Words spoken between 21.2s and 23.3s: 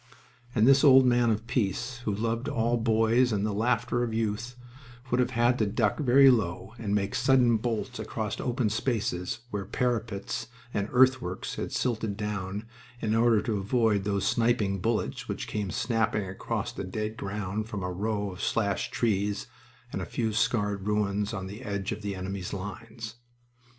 on the edge of the enemy's lines.